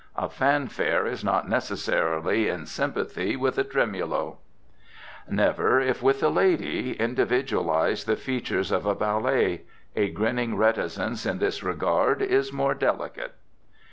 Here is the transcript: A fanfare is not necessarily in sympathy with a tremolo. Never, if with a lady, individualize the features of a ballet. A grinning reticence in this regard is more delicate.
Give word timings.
A 0.15 0.29
fanfare 0.31 1.05
is 1.05 1.23
not 1.23 1.47
necessarily 1.47 2.47
in 2.49 2.65
sympathy 2.65 3.35
with 3.35 3.59
a 3.59 3.63
tremolo. 3.63 4.39
Never, 5.29 5.79
if 5.79 6.01
with 6.01 6.23
a 6.23 6.27
lady, 6.29 6.93
individualize 6.93 8.05
the 8.05 8.15
features 8.15 8.71
of 8.71 8.87
a 8.87 8.95
ballet. 8.95 9.61
A 9.95 10.09
grinning 10.09 10.57
reticence 10.57 11.23
in 11.27 11.37
this 11.37 11.61
regard 11.61 12.23
is 12.23 12.51
more 12.51 12.73
delicate. 12.73 13.35